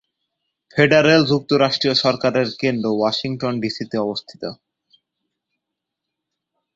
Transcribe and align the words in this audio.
Federal 0.75 1.21
যুক্তরাষ্ট্রীয় 1.25 1.95
সরকারের 1.95 2.47
কেন্দ্র 2.59 2.87
ওয়াশিংটন 2.91 3.53
ডিসি-তে 3.61 3.97
অবস্থিত। 3.97 4.43